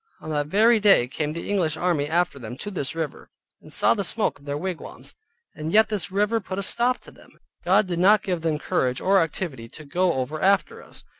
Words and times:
On 0.19 0.31
that 0.31 0.47
very 0.47 0.79
day 0.79 1.07
came 1.07 1.33
the 1.33 1.47
English 1.47 1.77
army 1.77 2.07
after 2.09 2.39
them 2.39 2.57
to 2.57 2.71
this 2.71 2.95
river, 2.95 3.29
and 3.61 3.71
saw 3.71 3.93
the 3.93 4.03
smoke 4.03 4.39
of 4.39 4.45
their 4.45 4.57
wigwams, 4.57 5.13
and 5.53 5.71
yet 5.71 5.89
this 5.89 6.11
river 6.11 6.39
put 6.39 6.57
a 6.57 6.63
stop 6.63 6.97
to 7.01 7.11
them. 7.11 7.37
God 7.63 7.85
did 7.85 7.99
not 7.99 8.23
give 8.23 8.41
them 8.41 8.57
courage 8.57 8.99
or 8.99 9.21
activity 9.21 9.69
to 9.69 9.85
go 9.85 10.13
over 10.13 10.41
after 10.41 10.81
us. 10.81 11.03